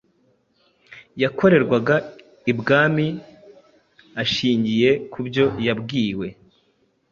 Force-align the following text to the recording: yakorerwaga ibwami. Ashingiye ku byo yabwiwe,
yakorerwaga 1.21 1.95
ibwami. 2.51 3.07
Ashingiye 4.23 4.89
ku 5.11 5.19
byo 5.27 5.45
yabwiwe, 5.67 6.27